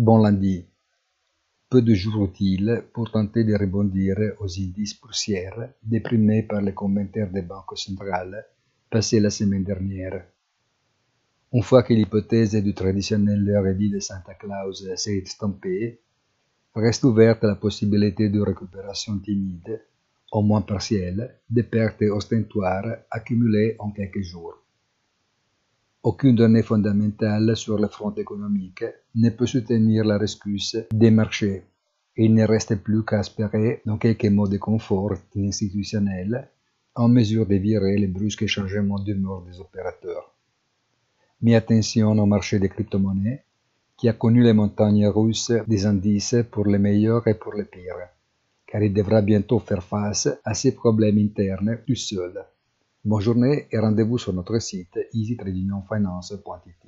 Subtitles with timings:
[0.00, 0.64] Bon lundi.
[1.68, 7.32] Peu de jours utiles pour tenter de rebondir aux indices boursières déprimés par les commentaires
[7.32, 8.46] des banques centrales
[8.88, 10.24] passés la semaine dernière?
[11.52, 16.00] Une fois que l'hypothèse du traditionnel rédit de Santa Claus s'est estampée,
[16.76, 19.82] reste ouverte la possibilité de récupération timide,
[20.30, 24.62] au moins partielle, des pertes ostentoires accumulées en quelques jours.
[26.02, 28.84] Aucune donnée fondamentale sur le front économique
[29.14, 31.64] ne peut soutenir la rescousse des marchés
[32.20, 36.50] il ne reste plus qu'à espérer dans quelques mots de confort institutionnel
[36.96, 40.34] en mesure de virer les brusques changements d'humeur des opérateurs.
[41.40, 43.44] Mais attention au marché des crypto-monnaies
[43.96, 48.08] qui a connu les montagnes russes des indices pour les meilleurs et pour les pires,
[48.66, 52.44] car il devra bientôt faire face à ses problèmes internes tout seul.
[53.04, 56.87] Bonne journée et rendez-vous sur notre site easytradingfinance.it.